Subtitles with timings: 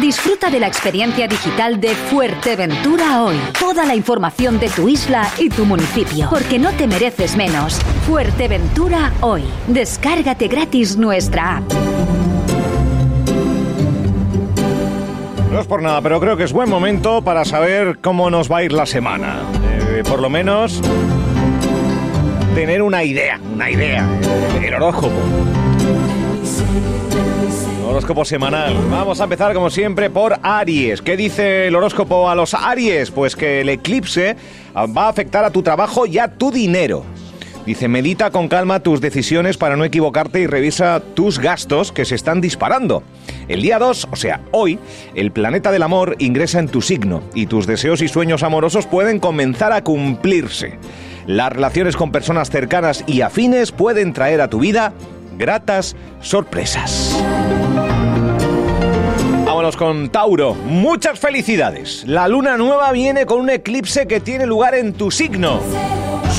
[0.00, 3.36] Disfruta de la experiencia digital de Fuerteventura hoy.
[3.58, 7.80] Toda la información de tu isla y tu municipio, porque no te mereces menos.
[8.06, 9.42] Fuerteventura hoy.
[9.66, 11.72] Descárgate gratis nuestra app.
[15.50, 18.58] No es por nada, pero creo que es buen momento para saber cómo nos va
[18.58, 19.40] a ir la semana.
[19.88, 20.80] Eh, por lo menos
[22.54, 24.06] tener una idea, una idea.
[24.62, 25.20] El horóscopo.
[27.88, 28.74] Horóscopo semanal.
[28.90, 31.02] Vamos a empezar como siempre por Aries.
[31.02, 33.10] ¿Qué dice el horóscopo a los Aries?
[33.10, 34.36] Pues que el eclipse
[34.76, 37.04] va a afectar a tu trabajo y a tu dinero.
[37.68, 42.14] Dice, medita con calma tus decisiones para no equivocarte y revisa tus gastos que se
[42.14, 43.02] están disparando.
[43.46, 44.78] El día 2, o sea, hoy,
[45.14, 49.18] el planeta del amor ingresa en tu signo y tus deseos y sueños amorosos pueden
[49.18, 50.78] comenzar a cumplirse.
[51.26, 54.94] Las relaciones con personas cercanas y afines pueden traer a tu vida
[55.38, 57.16] gratas sorpresas.
[59.46, 60.54] Vámonos con Tauro.
[60.54, 62.04] Muchas felicidades.
[62.06, 65.60] La luna nueva viene con un eclipse que tiene lugar en tu signo.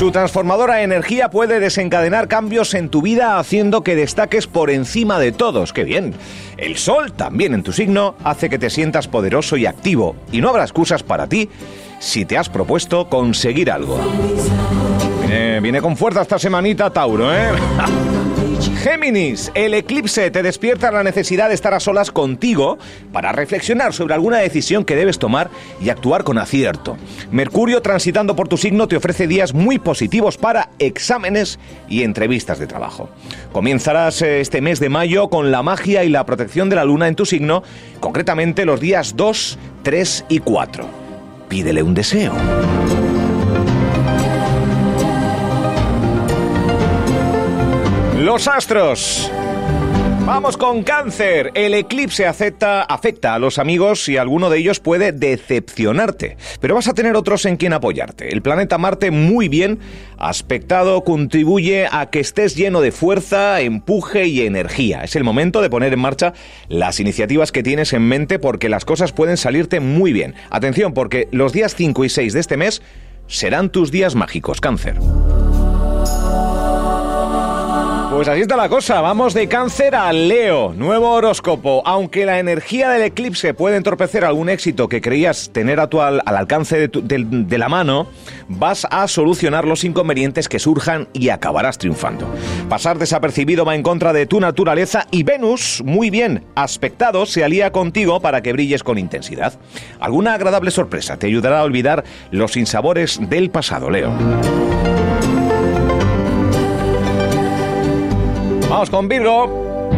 [0.00, 5.32] Su transformadora energía puede desencadenar cambios en tu vida haciendo que destaques por encima de
[5.32, 5.72] todos.
[5.72, 6.14] ¡Qué bien!
[6.56, 10.16] El sol, también en tu signo, hace que te sientas poderoso y activo.
[10.32, 11.50] Y no habrá excusas para ti
[11.98, 14.00] si te has propuesto conseguir algo.
[15.20, 17.50] Viene, viene con fuerza esta semanita, Tauro, ¿eh?
[18.80, 22.78] Géminis, el eclipse te despierta la necesidad de estar a solas contigo
[23.12, 25.50] para reflexionar sobre alguna decisión que debes tomar
[25.82, 26.96] y actuar con acierto.
[27.30, 31.58] Mercurio transitando por tu signo te ofrece días muy positivos para exámenes
[31.90, 33.10] y entrevistas de trabajo.
[33.52, 37.06] Comenzarás eh, este mes de mayo con la magia y la protección de la luna
[37.06, 37.62] en tu signo,
[38.00, 40.88] concretamente los días 2, 3 y 4.
[41.50, 42.32] Pídele un deseo.
[48.20, 49.32] Los astros.
[50.26, 51.52] Vamos con cáncer.
[51.54, 56.36] El eclipse afecta, a los amigos y alguno de ellos puede decepcionarte.
[56.60, 58.30] Pero vas a tener otros en quien apoyarte.
[58.30, 59.78] El planeta Marte muy bien
[60.18, 65.02] aspectado contribuye a que estés lleno de fuerza, empuje y energía.
[65.02, 66.34] Es el momento de poner en marcha
[66.68, 70.34] las iniciativas que tienes en mente porque las cosas pueden salirte muy bien.
[70.50, 72.82] Atención porque los días 5 y 6 de este mes
[73.28, 74.98] serán tus días mágicos, cáncer.
[78.20, 81.80] Pues así está la cosa, vamos de cáncer a Leo, nuevo horóscopo.
[81.86, 86.88] Aunque la energía del eclipse puede entorpecer algún éxito que creías tener a al, alcance
[86.88, 88.08] de, de la mano,
[88.46, 92.26] vas a solucionar los inconvenientes que surjan y acabarás triunfando.
[92.68, 97.72] Pasar desapercibido va en contra de tu naturaleza y Venus, muy bien aspectado, se alía
[97.72, 99.54] contigo para que brilles con intensidad.
[99.98, 104.12] Alguna agradable sorpresa te ayudará a olvidar los sinsabores del pasado, Leo.
[108.70, 109.90] Vamos con Virgo.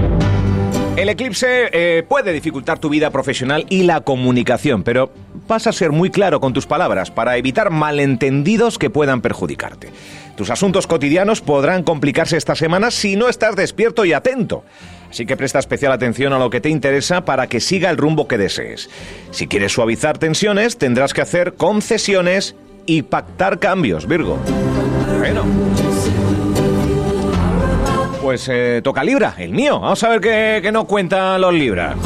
[0.97, 5.13] El eclipse eh, puede dificultar tu vida profesional y la comunicación, pero
[5.47, 9.91] vas a ser muy claro con tus palabras para evitar malentendidos que puedan perjudicarte.
[10.37, 14.65] Tus asuntos cotidianos podrán complicarse esta semana si no estás despierto y atento.
[15.11, 18.27] Así que presta especial atención a lo que te interesa para que siga el rumbo
[18.27, 18.89] que desees.
[19.33, 22.57] Si quieres suavizar tensiones, tendrás que hacer concesiones
[22.87, 24.39] y pactar cambios, Virgo.
[25.19, 25.45] Bueno.
[28.23, 29.81] Pues eh, toca Libra, el mío.
[29.81, 31.97] Vamos a ver qué, no cuentan los Libra.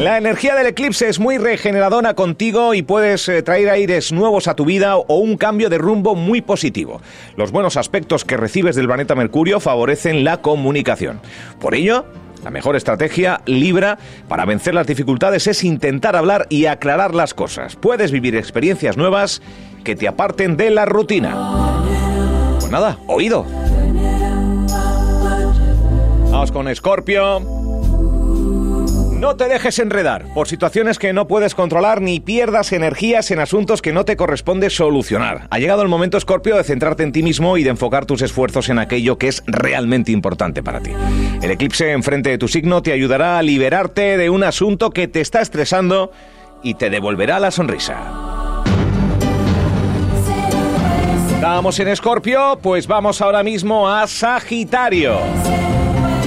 [0.00, 4.56] La energía del eclipse es muy regeneradora contigo y puedes eh, traer aires nuevos a
[4.56, 7.00] tu vida o un cambio de rumbo muy positivo.
[7.36, 11.20] Los buenos aspectos que recibes del planeta Mercurio favorecen la comunicación.
[11.60, 12.06] Por ello,
[12.42, 17.76] la mejor estrategia, Libra, para vencer las dificultades es intentar hablar y aclarar las cosas.
[17.76, 19.42] Puedes vivir experiencias nuevas
[19.84, 21.36] que te aparten de la rutina.
[22.58, 23.46] Pues nada, oído.
[26.40, 27.40] Vamos con Escorpio.
[29.18, 33.82] No te dejes enredar por situaciones que no puedes controlar ni pierdas energías en asuntos
[33.82, 35.48] que no te corresponde solucionar.
[35.50, 38.70] Ha llegado el momento, Escorpio, de centrarte en ti mismo y de enfocar tus esfuerzos
[38.70, 40.92] en aquello que es realmente importante para ti.
[41.42, 45.20] El eclipse enfrente de tu signo te ayudará a liberarte de un asunto que te
[45.20, 46.10] está estresando
[46.62, 47.98] y te devolverá la sonrisa.
[51.34, 55.18] Estamos en Escorpio, pues vamos ahora mismo a Sagitario.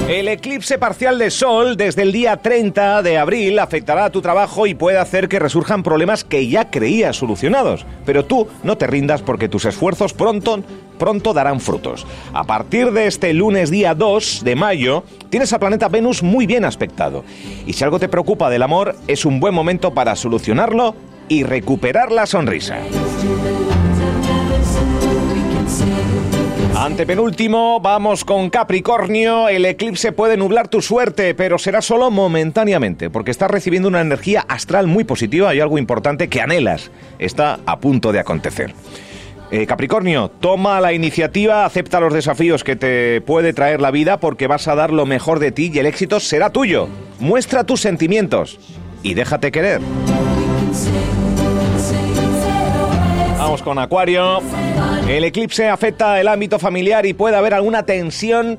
[0.08, 4.66] El eclipse parcial de Sol desde el día 30 de abril afectará a tu trabajo
[4.66, 7.86] y puede hacer que resurjan problemas que ya creías solucionados.
[8.04, 10.62] Pero tú no te rindas porque tus esfuerzos pronto,
[10.98, 12.06] pronto darán frutos.
[12.34, 16.66] A partir de este lunes día 2 de mayo, tienes a planeta Venus muy bien
[16.66, 17.24] aspectado.
[17.64, 20.94] Y si algo te preocupa del amor, es un buen momento para solucionarlo
[21.28, 22.76] y recuperar la sonrisa.
[26.76, 29.48] Antepenúltimo, vamos con Capricornio.
[29.48, 34.44] El eclipse puede nublar tu suerte, pero será solo momentáneamente, porque estás recibiendo una energía
[34.48, 36.90] astral muy positiva y algo importante que anhelas.
[37.20, 38.74] Está a punto de acontecer.
[39.52, 44.48] Eh, Capricornio, toma la iniciativa, acepta los desafíos que te puede traer la vida porque
[44.48, 46.88] vas a dar lo mejor de ti y el éxito será tuyo.
[47.20, 48.58] Muestra tus sentimientos
[49.00, 49.80] y déjate querer.
[53.62, 54.40] Con Acuario.
[55.08, 58.58] El eclipse afecta el ámbito familiar y puede haber alguna tensión,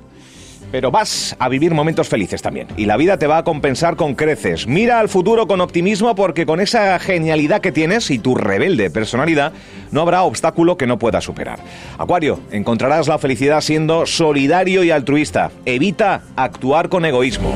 [0.72, 2.68] pero vas a vivir momentos felices también.
[2.78, 4.68] Y la vida te va a compensar con creces.
[4.68, 9.54] Mira al futuro con optimismo porque con esa genialidad que tienes y tu rebelde personalidad,
[9.92, 11.60] no habrá obstáculo que no puedas superar.
[11.98, 15.52] Acuario, encontrarás la felicidad siendo solidario y altruista.
[15.66, 17.54] Evita actuar con egoísmo.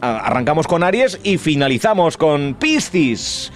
[0.00, 3.52] Arrancamos con Aries y finalizamos con Piscis.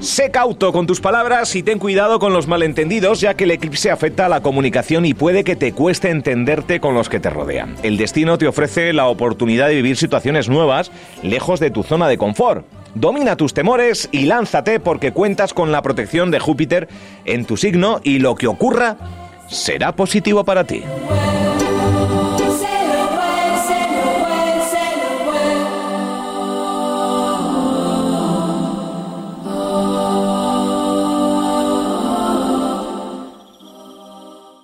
[0.00, 3.90] Sé cauto con tus palabras y ten cuidado con los malentendidos, ya que el eclipse
[3.90, 7.74] afecta a la comunicación y puede que te cueste entenderte con los que te rodean.
[7.82, 10.92] El destino te ofrece la oportunidad de vivir situaciones nuevas,
[11.24, 12.64] lejos de tu zona de confort.
[12.94, 16.88] Domina tus temores y lánzate porque cuentas con la protección de Júpiter
[17.24, 18.96] en tu signo y lo que ocurra
[19.48, 20.82] será positivo para ti.